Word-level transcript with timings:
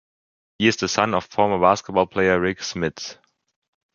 He 0.57 0.65
is 0.67 0.77
the 0.77 0.87
son 0.87 1.13
of 1.13 1.25
former 1.25 1.59
basketball 1.59 2.07
player 2.07 2.39
Rik 2.39 2.61
Smits. 2.61 3.17